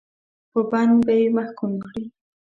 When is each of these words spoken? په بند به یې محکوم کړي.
په 0.51 0.59
بند 0.71 0.95
به 1.05 1.13
یې 1.19 1.27
محکوم 1.37 1.73
کړي. 1.83 2.03